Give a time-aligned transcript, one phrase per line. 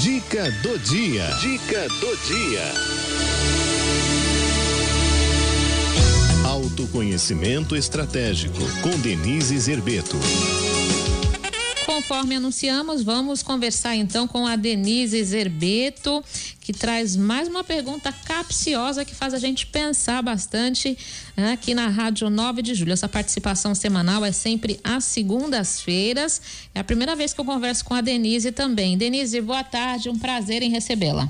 [0.00, 1.26] Dica do dia.
[1.42, 2.64] Dica do dia.
[6.42, 10.16] Autoconhecimento estratégico com Denise Zerbeto.
[11.90, 16.24] Conforme anunciamos, vamos conversar então com a Denise Zerbeto,
[16.60, 20.96] que traz mais uma pergunta capciosa que faz a gente pensar bastante
[21.36, 22.92] né, aqui na Rádio 9 de Julho.
[22.92, 26.40] Essa participação semanal é sempre às segundas-feiras.
[26.72, 28.96] É a primeira vez que eu converso com a Denise também.
[28.96, 31.28] Denise, boa tarde, um prazer em recebê-la.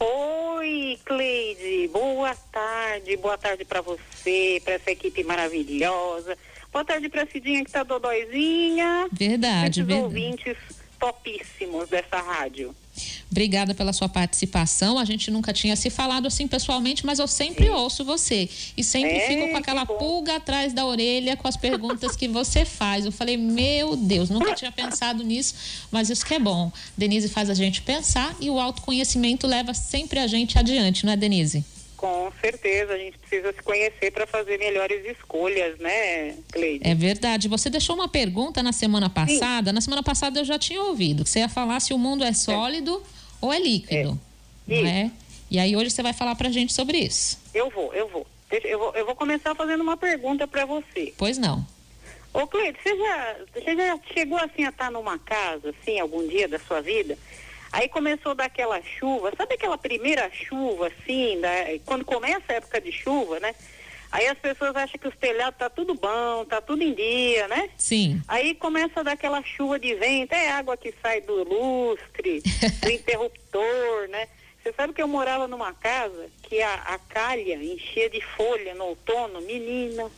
[0.00, 6.34] Oi, Cleide, boa tarde, boa tarde para você, para essa equipe maravilhosa.
[6.72, 9.08] Boa tarde para a Cidinha que tá dodóizinha.
[9.12, 10.04] Verdade, verdade.
[10.04, 10.56] ouvintes
[10.98, 12.74] topíssimos dessa rádio.
[13.30, 14.98] Obrigada pela sua participação.
[14.98, 18.48] A gente nunca tinha se falado assim pessoalmente, mas eu sempre ouço você.
[18.76, 22.28] E sempre É, fico com que aquela pulga atrás da orelha com as perguntas que
[22.28, 23.04] você faz.
[23.04, 25.54] Eu falei, meu Deus, nunca tinha pensado nisso,
[25.90, 26.70] mas isso que é bom.
[26.96, 31.16] Denise faz a gente pensar e o autoconhecimento leva sempre a gente adiante, não é,
[31.16, 31.64] Denise?
[32.02, 36.80] Com certeza, a gente precisa se conhecer para fazer melhores escolhas, né, Cleide?
[36.84, 37.46] É verdade.
[37.46, 39.72] Você deixou uma pergunta na semana passada.
[39.72, 42.32] Na semana passada eu já tinha ouvido que você ia falar se o mundo é
[42.32, 43.00] sólido
[43.40, 44.18] ou é líquido.
[44.68, 44.80] É.
[44.80, 45.10] É?
[45.48, 47.38] E aí hoje você vai falar pra gente sobre isso.
[47.54, 48.26] Eu vou, eu vou.
[48.50, 51.14] Eu vou, eu vou começar fazendo uma pergunta para você.
[51.16, 51.64] Pois não.
[52.34, 56.48] Ô, Cleide, você já, você já chegou assim a estar numa casa, assim, algum dia
[56.48, 57.16] da sua vida?
[57.72, 61.48] Aí começou daquela chuva, sabe aquela primeira chuva, assim, da,
[61.86, 63.54] quando começa a época de chuva, né?
[64.12, 67.70] Aí as pessoas acham que os telhados tá tudo bom, tá tudo em dia, né?
[67.78, 68.20] Sim.
[68.28, 72.42] Aí começa a dar aquela chuva de vento, é água que sai do lustre,
[72.82, 74.28] do interruptor, né?
[74.62, 78.84] Você sabe que eu morava numa casa que a, a calha enchia de folha no
[78.84, 80.10] outono, menina.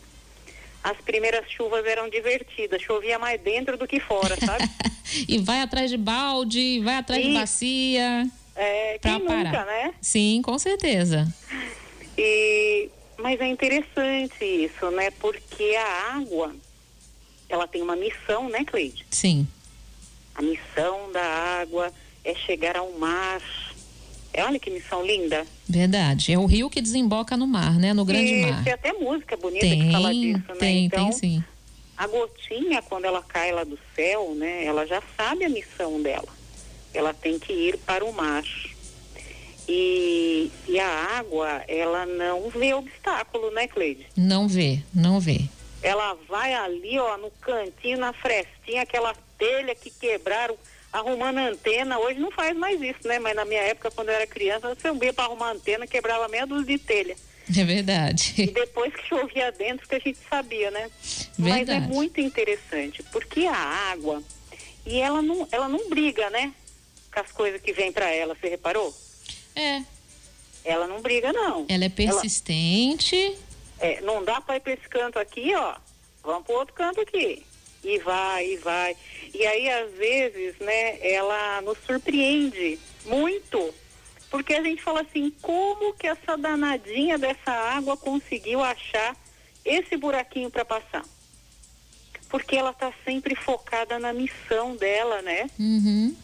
[0.83, 4.65] As primeiras chuvas eram divertidas, chovia mais dentro do que fora, sabe?
[5.29, 8.27] e vai atrás de balde, vai atrás de bacia.
[8.57, 9.45] É, Pra quem parar.
[9.45, 9.95] nunca, né?
[10.01, 11.27] Sim, com certeza.
[12.17, 12.89] E,
[13.19, 15.11] mas é interessante isso, né?
[15.13, 16.55] Porque a água,
[17.49, 19.05] ela tem uma missão, né, Cleide?
[19.11, 19.47] Sim.
[20.35, 21.23] A missão da
[21.61, 21.93] água
[22.25, 23.41] é chegar ao mar.
[24.33, 25.47] É, olha que missão linda.
[25.69, 26.33] Verdade.
[26.33, 27.93] É o rio que desemboca no mar, né?
[27.93, 28.65] No grande e mar.
[28.65, 30.55] tem até música bonita Tem, que fala disso, né?
[30.59, 31.45] tem, então, tem sim.
[31.97, 34.65] A gotinha, quando ela cai lá do céu, né?
[34.65, 36.29] Ela já sabe a missão dela.
[36.93, 38.45] Ela tem que ir para o mar.
[39.69, 40.89] E, e a
[41.19, 44.07] água, ela não vê obstáculo, né, Cleide?
[44.17, 45.41] Não vê, não vê.
[45.83, 50.57] Ela vai ali, ó, no cantinho, na frestinha, aquela telha que quebraram,
[50.93, 51.99] arrumando antena.
[51.99, 53.19] Hoje não faz mais isso, né?
[53.19, 56.47] Mas na minha época, quando eu era criança, você ia para arrumar antena, quebrava meia
[56.47, 57.17] dúzia de telha.
[57.49, 58.47] É E verdade.
[58.53, 60.91] depois que chovia dentro, que a gente sabia, né?
[61.39, 61.93] Mas é Verdade.
[61.93, 63.55] muito interessante, porque a
[63.93, 64.23] água,
[64.87, 66.53] e ela não, ela não briga, né?
[67.13, 68.95] Com as coisas que vêm para ela, você reparou?
[69.55, 69.83] É.
[70.65, 71.67] Ela não briga, não.
[71.69, 73.37] Ela é persistente.
[73.79, 75.77] É, não dá para ir para esse canto aqui, ó.
[76.23, 77.45] Vamos para outro canto aqui.
[77.83, 78.97] E vai, e vai.
[79.35, 83.75] E aí, às vezes, né, ela nos surpreende muito.
[84.31, 89.17] Porque a gente fala assim, como que essa danadinha dessa água conseguiu achar
[89.65, 91.05] esse buraquinho para passar?
[92.29, 95.49] Porque ela está sempre focada na missão dela, né?
[95.59, 96.15] Uhum.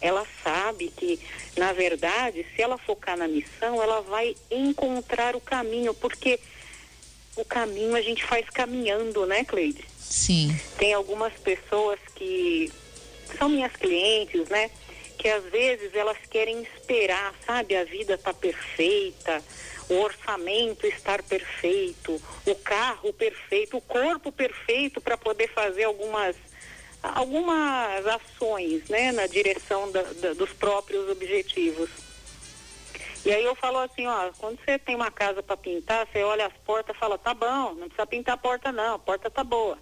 [0.00, 1.18] ela sabe que,
[1.56, 6.38] na verdade, se ela focar na missão, ela vai encontrar o caminho, porque
[7.34, 9.84] o caminho a gente faz caminhando, né, Cleide?
[9.98, 10.54] Sim.
[10.78, 12.70] Tem algumas pessoas que
[13.38, 14.70] são minhas clientes, né?
[15.26, 17.74] Que às vezes elas querem esperar, sabe?
[17.74, 19.42] A vida tá perfeita,
[19.90, 26.36] o orçamento estar perfeito, o carro perfeito, o corpo perfeito para poder fazer algumas
[27.02, 29.10] algumas ações, né?
[29.10, 31.90] Na direção da- da- dos próprios objetivos.
[33.24, 36.46] E aí eu falo assim, ó, quando você tem uma casa para pintar, você olha
[36.46, 39.76] as portas fala, tá bom, não precisa pintar a porta não, a porta tá boa.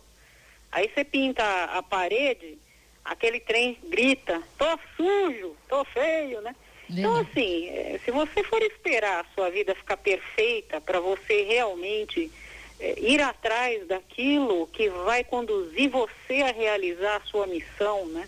[0.73, 2.59] Aí você pinta a parede,
[3.05, 6.55] aquele trem grita, tô sujo, tô feio, né?
[6.89, 7.31] Então, Verdade.
[7.31, 12.31] assim, eh, se você for esperar a sua vida ficar perfeita para você realmente
[12.79, 18.27] eh, ir atrás daquilo que vai conduzir você a realizar a sua missão, né?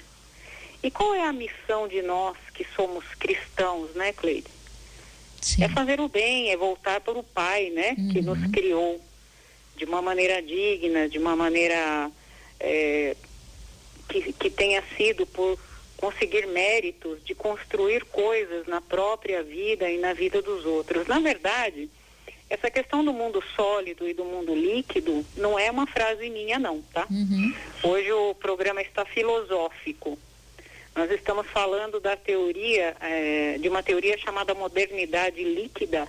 [0.82, 4.50] E qual é a missão de nós que somos cristãos, né, Cleide?
[5.40, 5.64] Sim.
[5.64, 7.96] É fazer o bem, é voltar para o Pai, né?
[8.12, 9.00] Que nos criou
[9.76, 12.10] de uma maneira digna, de uma maneira
[12.58, 13.16] eh,
[14.08, 15.58] que, que tenha sido por
[15.96, 21.06] conseguir méritos, de construir coisas na própria vida e na vida dos outros.
[21.06, 21.88] Na verdade,
[22.48, 26.80] essa questão do mundo sólido e do mundo líquido não é uma frase minha, não,
[26.92, 27.06] tá?
[27.10, 27.54] Uhum.
[27.82, 30.18] Hoje o programa está filosófico.
[30.94, 36.06] Nós estamos falando da teoria, é, de uma teoria chamada modernidade líquida,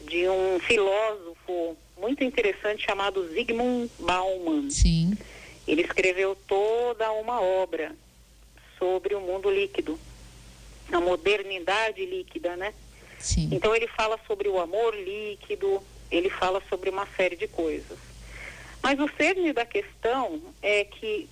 [0.00, 4.70] de um filósofo muito interessante chamado Zygmunt Bauman.
[4.70, 5.16] Sim.
[5.68, 7.94] Ele escreveu toda uma obra
[8.78, 9.98] sobre o mundo líquido,
[10.90, 12.72] a modernidade líquida, né?
[13.18, 13.50] Sim.
[13.52, 17.98] Então ele fala sobre o amor líquido, ele fala sobre uma série de coisas.
[18.82, 21.28] Mas o cerne da questão é que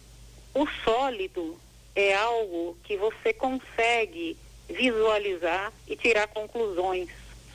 [0.52, 1.58] o sólido
[1.94, 4.36] é algo que você consegue
[4.68, 7.08] visualizar e tirar conclusões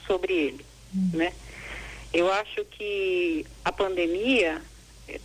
[0.04, 1.10] sobre ele, hum.
[1.14, 1.32] né?
[2.12, 4.60] Eu acho que a pandemia
[5.06, 5.20] eh,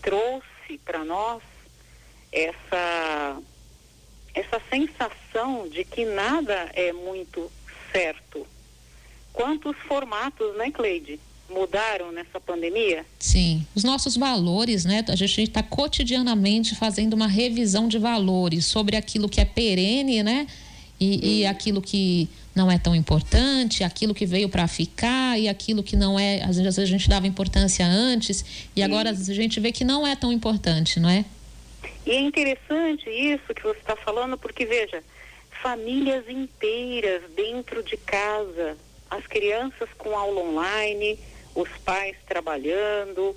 [0.67, 1.41] trouxe para nós
[2.31, 3.37] essa
[4.35, 7.51] essa sensação de que nada é muito
[7.91, 8.45] certo.
[9.33, 11.19] Quantos formatos, né, Cleide?
[11.49, 13.05] mudaram nessa pandemia?
[13.17, 15.01] Sim, os nossos valores, né?
[15.07, 20.45] A gente está cotidianamente fazendo uma revisão de valores sobre aquilo que é perene, né?
[20.99, 22.27] E, e aquilo que
[22.57, 26.57] não é tão importante, aquilo que veio para ficar e aquilo que não é, às
[26.57, 28.43] vezes a gente dava importância antes
[28.75, 31.23] e agora a gente vê que não é tão importante, não é?
[32.05, 35.03] E é interessante isso que você está falando, porque veja,
[35.61, 38.75] famílias inteiras dentro de casa,
[39.09, 41.19] as crianças com aula online,
[41.53, 43.35] os pais trabalhando.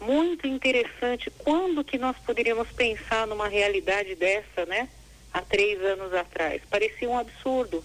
[0.00, 1.30] Muito interessante.
[1.38, 4.88] Quando que nós poderíamos pensar numa realidade dessa, né?
[5.32, 6.62] Há três anos atrás.
[6.70, 7.82] Parecia um absurdo.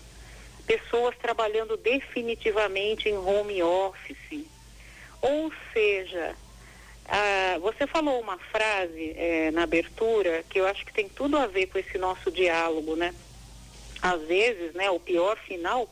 [0.66, 4.46] Pessoas trabalhando definitivamente em home office.
[5.22, 6.36] Ou seja,
[7.06, 11.46] ah, você falou uma frase eh, na abertura que eu acho que tem tudo a
[11.46, 13.14] ver com esse nosso diálogo, né?
[14.02, 15.90] Às vezes, né, o pior final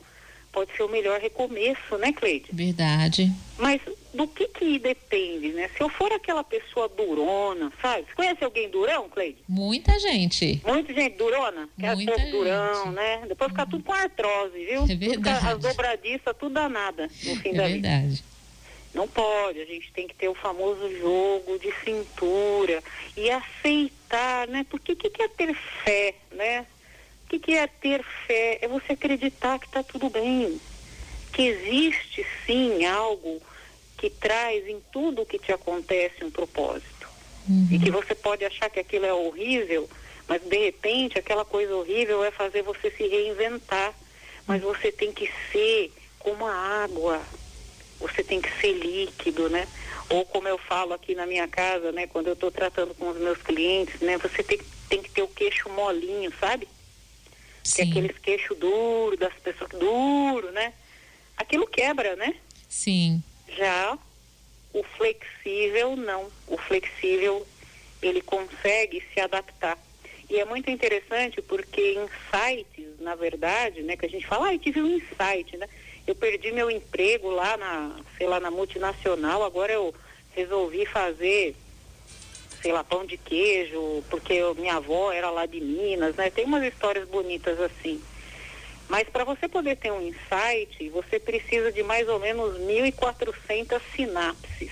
[0.52, 2.48] pode ser o melhor recomeço, né, Cleide?
[2.52, 3.32] Verdade.
[3.58, 3.82] Mas
[4.14, 5.70] do que que depende, né?
[5.76, 8.06] Se eu for aquela pessoa durona, sabe?
[8.08, 9.38] Você conhece alguém durão, Cleide?
[9.48, 10.62] Muita gente.
[10.66, 11.70] Muita gente durona?
[11.82, 12.32] É Muita gente.
[12.32, 13.22] durão, né?
[13.28, 14.84] Depois fica tudo com artrose, viu?
[14.84, 15.48] É verdade.
[15.48, 18.08] as dobradiças, tudo danada no fim é da verdade.
[18.08, 18.24] vida.
[18.92, 22.82] Não pode, a gente tem que ter o famoso jogo de cintura
[23.16, 24.66] e aceitar, né?
[24.68, 25.54] Porque que, que é ter
[25.84, 26.66] fé, né?
[27.30, 28.58] O que, que é ter fé?
[28.60, 30.60] É você acreditar que está tudo bem,
[31.32, 33.40] que existe sim algo
[34.00, 37.08] que traz em tudo o que te acontece um propósito.
[37.48, 37.68] Uhum.
[37.70, 39.88] E que você pode achar que aquilo é horrível,
[40.28, 43.94] mas de repente aquela coisa horrível é fazer você se reinventar.
[44.48, 47.22] Mas você tem que ser como a água,
[48.00, 49.68] você tem que ser líquido, né?
[50.10, 53.18] Ou como eu falo aqui na minha casa, né, quando eu estou tratando com os
[53.18, 54.60] meus clientes, né, você tem,
[54.90, 56.68] tem que ter o queixo molinho, sabe?
[57.64, 60.74] Que é aqueles queixos duros das pessoas, duro, né?
[61.38, 62.36] Aquilo quebra, né?
[62.68, 63.24] Sim.
[63.58, 63.98] Já
[64.74, 66.30] o flexível, não.
[66.48, 67.46] O flexível,
[68.02, 69.78] ele consegue se adaptar.
[70.30, 74.60] E é muito interessante porque insights, na verdade, né, que a gente fala, ah, eu
[74.60, 75.68] tive um insight, né?
[76.06, 79.94] Eu perdi meu emprego lá na, sei lá, na multinacional, agora eu
[80.36, 81.56] resolvi fazer
[82.62, 86.30] sei lá, pão de queijo, porque eu, minha avó era lá de Minas, né?
[86.30, 88.02] Tem umas histórias bonitas assim.
[88.88, 94.72] Mas para você poder ter um insight, você precisa de mais ou menos 1.400 sinapses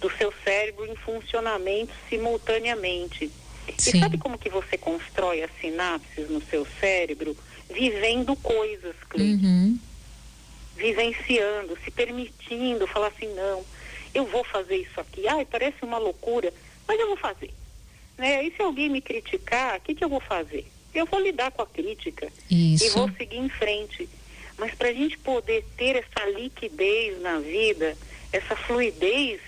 [0.00, 3.30] do seu cérebro em funcionamento simultaneamente.
[3.78, 3.96] Sim.
[3.96, 7.34] E sabe como que você constrói as sinapses no seu cérebro?
[7.70, 9.46] Vivendo coisas, Cleide.
[9.46, 9.78] Uhum.
[10.76, 13.64] Vivenciando, se permitindo, falar assim, não,
[14.14, 15.26] eu vou fazer isso aqui.
[15.26, 16.52] Ai, parece uma loucura,
[16.86, 17.52] mas eu vou fazer.
[18.16, 18.44] Né?
[18.44, 20.66] E se alguém me criticar, o que, que eu vou fazer?
[20.94, 22.84] Eu vou lidar com a crítica isso.
[22.84, 24.08] e vou seguir em frente.
[24.56, 27.96] Mas para a gente poder ter essa liquidez na vida,
[28.32, 29.40] essa fluidez,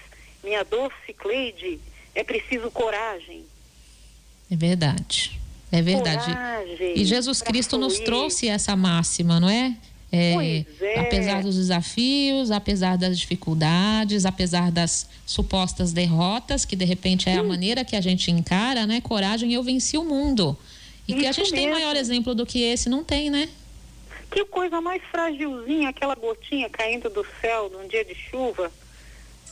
[0.42, 1.78] minha doce Cleide,
[2.14, 3.44] é preciso coragem.
[4.50, 5.40] É verdade.
[5.70, 6.24] É verdade.
[6.24, 9.76] Coragem e Jesus Cristo nos trouxe essa máxima, não é?
[10.12, 11.00] É, é.
[11.00, 17.42] Apesar dos desafios, apesar das dificuldades, apesar das supostas derrotas, que de repente é a
[17.42, 19.00] maneira que a gente encara, né?
[19.00, 20.56] Coragem, eu venci o mundo.
[21.06, 21.56] E Isso que a gente mesmo.
[21.56, 23.48] tem maior exemplo do que esse, não tem, né?
[24.30, 28.70] Que coisa mais fragilzinha, aquela gotinha caindo do céu num dia de chuva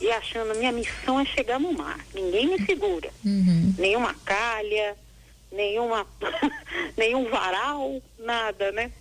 [0.01, 1.99] e achando minha missão é chegar no mar.
[2.13, 3.09] Ninguém me segura.
[3.23, 3.73] Uhum.
[3.77, 4.95] Nenhuma calha,
[5.51, 6.05] nenhuma,
[6.97, 8.91] nenhum varal, nada, né?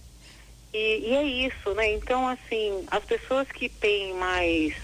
[0.74, 1.92] E, e é isso, né?
[1.92, 4.74] Então, assim, as pessoas que têm mais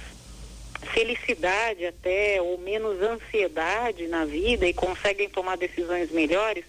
[0.95, 6.65] felicidade até ou menos ansiedade na vida e conseguem tomar decisões melhores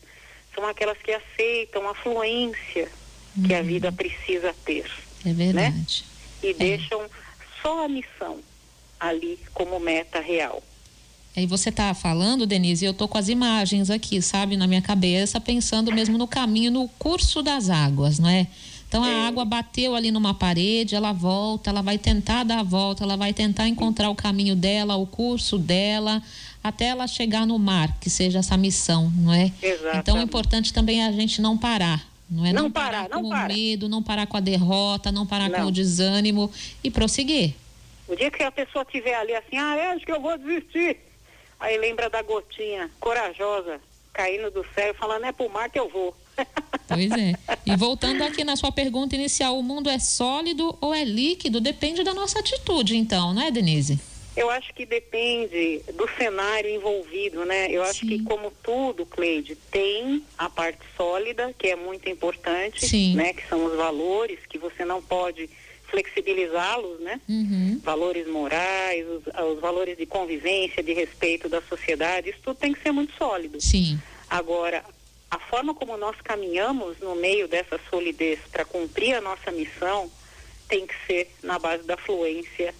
[0.54, 2.90] são aquelas que aceitam a fluência
[3.38, 3.44] uhum.
[3.44, 3.63] que a uhum.
[3.63, 4.90] vida precisa ter.
[5.24, 6.04] É verdade.
[6.42, 6.50] Né?
[6.50, 6.54] E é.
[6.54, 7.06] deixam
[7.62, 8.40] só a missão
[9.00, 10.62] ali como meta real.
[11.38, 14.82] Aí você está falando, Denise, e eu tô com as imagens aqui, sabe, na minha
[14.82, 18.48] cabeça, pensando mesmo no caminho, no curso das águas, não é?
[18.91, 19.25] Então a é.
[19.25, 23.31] água bateu ali numa parede, ela volta, ela vai tentar dar a volta, ela vai
[23.31, 26.21] tentar encontrar o caminho dela, o curso dela,
[26.62, 29.50] até ela chegar no mar, que seja essa missão, não é?
[29.62, 29.98] Exatamente.
[29.98, 32.05] Então é importante também a gente não parar.
[32.29, 33.45] Não é não, não parar, parar não com para.
[33.45, 35.60] o medo, não parar com a derrota, não parar Não.
[35.60, 36.51] com o desânimo
[36.83, 37.55] e prosseguir.
[38.10, 40.98] O dia que a pessoa tiver ali assim, ah, eu acho que eu vou desistir.
[41.62, 43.79] Aí lembra da gotinha corajosa
[44.12, 46.13] caindo do céu falando, é pro mar que eu vou.
[46.88, 47.36] Pois é.
[47.65, 51.62] E voltando aqui na sua pergunta inicial, o mundo é sólido ou é líquido?
[51.62, 54.00] Depende da nossa atitude, então, não é, Denise?
[54.36, 57.67] Eu acho que depende do cenário envolvido, né?
[57.69, 58.07] Eu acho Sim.
[58.07, 63.15] que como tudo, Cleide, tem a parte sólida, que é muito importante, Sim.
[63.15, 63.33] né?
[63.33, 65.50] Que são os valores, que você não pode
[65.89, 67.19] flexibilizá-los, né?
[67.27, 67.81] Uhum.
[67.83, 72.81] Valores morais, os, os valores de convivência, de respeito da sociedade, isso tudo tem que
[72.81, 73.60] ser muito sólido.
[73.60, 74.00] Sim.
[74.29, 74.83] Agora,
[75.31, 80.11] a forma como nós caminhamos no meio dessa solidez para cumprir a nossa missão
[80.67, 82.75] tem que ser na base da fluência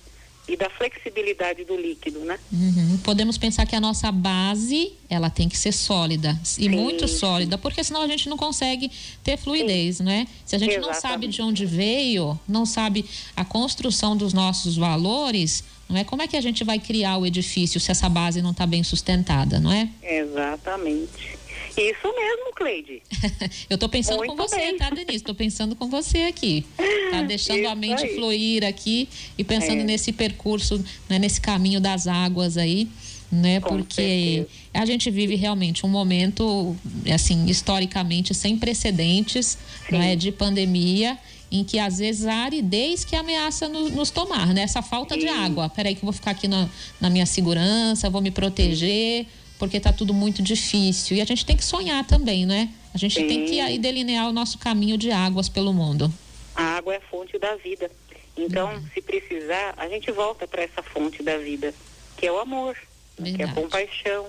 [0.48, 2.38] e da flexibilidade do líquido, né?
[2.52, 2.98] Uhum.
[3.04, 7.18] Podemos pensar que a nossa base ela tem que ser sólida e Sim, muito sim.
[7.20, 8.92] sólida, porque senão a gente não consegue
[9.24, 10.28] ter fluidez, né?
[10.46, 11.36] Se a gente não sabe Exatamente.
[11.36, 13.06] de onde veio, não sabe
[13.36, 16.04] a construção dos nossos valores, não é?
[16.04, 18.84] Como é que a gente vai criar o edifício se essa base não está bem
[18.84, 19.88] sustentada, não é?
[20.02, 21.41] Exatamente.
[21.78, 23.02] Isso mesmo, Cleide.
[23.70, 24.78] Eu tô pensando Muito com você, bem.
[24.78, 25.24] tá, Denise?
[25.24, 26.66] Tô pensando com você aqui.
[27.12, 28.16] Tá deixando a Isso mente aí.
[28.16, 29.84] fluir aqui e pensando É.
[29.84, 32.88] nesse percurso, né, nesse caminho das águas aí,
[33.32, 33.62] né?
[33.62, 34.48] Com Porque certeza.
[34.74, 36.76] a gente vive realmente um momento,
[37.14, 39.94] assim, historicamente sem precedentes, Sim.
[39.96, 41.18] não é, de pandemia.
[41.54, 44.62] Em que às vezes a aridez que ameaça no- nos tomar, né?
[44.62, 45.28] Essa falta de Sim.
[45.30, 45.68] água.
[45.68, 49.26] Peraí, que eu vou ficar aqui na, na minha segurança, vou me proteger,
[49.62, 51.18] porque tá tudo muito difícil.
[51.18, 52.68] E a gente tem que sonhar também, né?
[52.96, 53.62] A gente tem que Sim.
[53.62, 56.12] aí delinear o nosso caminho de águas pelo mundo.
[56.56, 57.92] A água é a fonte da vida.
[58.36, 61.76] Então, se precisar, a gente volta para essa fonte da vida,
[62.18, 62.76] que é o amor,
[63.20, 63.34] né?
[63.34, 63.54] que é a Verdade.
[63.54, 64.26] compaixão,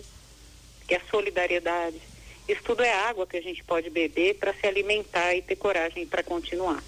[0.86, 1.96] que é a solidariedade.
[2.46, 6.06] Isso tudo é água que a gente pode beber para se alimentar e ter coragem
[6.06, 6.84] para continuar.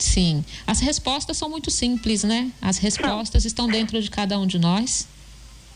[0.00, 0.44] Sim.
[0.66, 2.50] As respostas são muito simples, né?
[2.60, 5.06] As respostas estão dentro de cada um de nós.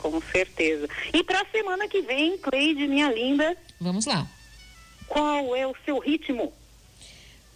[0.02, 0.88] Com certeza.
[1.14, 4.26] E para a semana que vem, Cleide, minha linda, Vamos lá.
[5.06, 6.52] qual é o seu ritmo?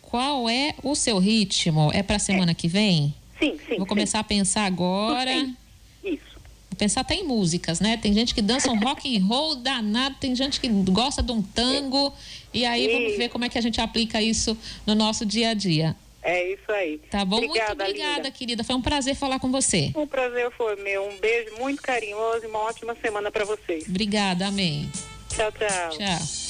[0.00, 1.90] Qual é o seu ritmo?
[1.92, 3.12] É para a semana que vem?
[3.40, 3.76] Sim, sim.
[3.76, 5.30] Vou começar a pensar agora.
[5.30, 5.56] Sim.
[6.04, 6.36] Isso.
[6.70, 7.96] Vou pensar até em músicas, né?
[7.96, 11.42] Tem gente que dança um rock and roll danado, tem gente que gosta de um
[11.42, 12.14] tango.
[12.54, 15.54] E aí vamos ver como é que a gente aplica isso no nosso dia a
[15.54, 15.96] dia.
[16.26, 16.98] É isso aí.
[17.08, 17.36] Tá bom?
[17.36, 18.30] Obrigada, muito obrigada, linda.
[18.32, 18.64] querida.
[18.64, 19.92] Foi um prazer falar com você.
[19.94, 21.08] O prazer foi meu.
[21.08, 23.88] Um beijo muito carinhoso e uma ótima semana para vocês.
[23.88, 24.90] Obrigada, amém.
[25.28, 25.90] Tchau, tchau.
[25.90, 26.45] Tchau.